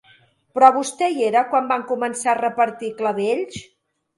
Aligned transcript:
Però 0.55 0.69
vostè 0.77 1.09
hi 1.17 1.27
era, 1.27 1.43
quan 1.51 1.69
van 1.73 1.85
començar 1.91 2.33
a 2.33 2.39
repartir 2.41 2.93
clavells? 3.03 3.63